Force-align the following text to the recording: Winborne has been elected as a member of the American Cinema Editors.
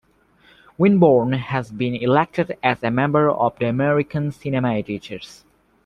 Winborne 0.79 1.33
has 1.33 1.71
been 1.71 1.93
elected 1.93 2.57
as 2.63 2.81
a 2.81 2.89
member 2.89 3.29
of 3.29 3.59
the 3.59 3.67
American 3.67 4.31
Cinema 4.31 4.73
Editors. 4.73 5.43